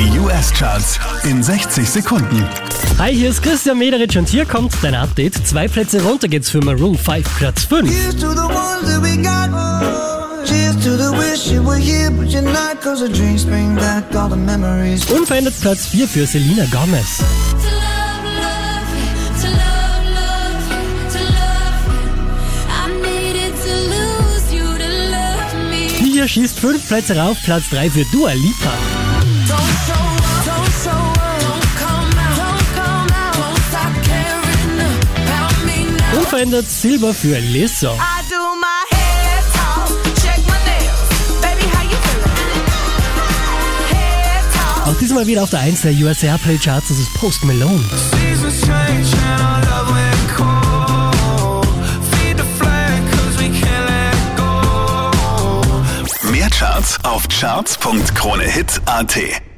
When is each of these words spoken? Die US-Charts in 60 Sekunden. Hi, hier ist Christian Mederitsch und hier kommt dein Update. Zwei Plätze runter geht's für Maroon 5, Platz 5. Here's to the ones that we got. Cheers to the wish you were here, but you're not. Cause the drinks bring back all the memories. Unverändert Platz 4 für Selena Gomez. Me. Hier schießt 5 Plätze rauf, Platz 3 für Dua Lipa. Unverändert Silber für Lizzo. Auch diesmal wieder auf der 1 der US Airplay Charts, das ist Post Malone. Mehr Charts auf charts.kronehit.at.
Die 0.00 0.18
US-Charts 0.18 0.98
in 1.24 1.42
60 1.42 1.86
Sekunden. 1.86 2.42
Hi, 2.98 3.14
hier 3.14 3.28
ist 3.28 3.42
Christian 3.42 3.76
Mederitsch 3.76 4.16
und 4.16 4.30
hier 4.30 4.46
kommt 4.46 4.72
dein 4.80 4.94
Update. 4.94 5.46
Zwei 5.46 5.68
Plätze 5.68 6.02
runter 6.02 6.26
geht's 6.26 6.48
für 6.48 6.60
Maroon 6.60 6.96
5, 6.96 7.36
Platz 7.36 7.64
5. 7.64 7.86
Here's 7.86 8.16
to 8.16 8.32
the 8.32 8.46
ones 8.46 8.86
that 8.86 9.02
we 9.02 9.18
got. 9.18 9.50
Cheers 10.46 10.76
to 10.84 10.96
the 10.96 11.12
wish 11.18 11.52
you 11.52 11.62
were 11.62 11.76
here, 11.76 12.10
but 12.10 12.28
you're 12.28 12.40
not. 12.40 12.80
Cause 12.80 13.06
the 13.06 13.12
drinks 13.12 13.44
bring 13.44 13.76
back 13.76 14.04
all 14.14 14.30
the 14.30 14.36
memories. 14.36 15.04
Unverändert 15.10 15.60
Platz 15.60 15.88
4 15.88 16.08
für 16.08 16.26
Selena 16.26 16.64
Gomez. 16.72 17.18
Me. 25.68 25.88
Hier 25.98 26.26
schießt 26.26 26.58
5 26.58 26.88
Plätze 26.88 27.18
rauf, 27.18 27.36
Platz 27.44 27.64
3 27.68 27.90
für 27.90 28.04
Dua 28.06 28.32
Lipa. 28.32 28.72
Unverändert 36.32 36.70
Silber 36.70 37.12
für 37.12 37.36
Lizzo. 37.40 37.98
Auch 44.84 44.94
diesmal 45.00 45.26
wieder 45.26 45.42
auf 45.42 45.50
der 45.50 45.58
1 45.58 45.82
der 45.82 45.92
US 45.94 46.22
Airplay 46.22 46.56
Charts, 46.56 46.86
das 46.86 47.00
ist 47.00 47.12
Post 47.14 47.42
Malone. 47.42 47.84
Mehr 56.30 56.50
Charts 56.50 56.96
auf 57.02 57.26
charts.kronehit.at. 57.26 59.49